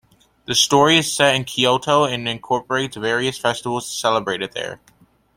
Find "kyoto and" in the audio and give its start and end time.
1.43-2.27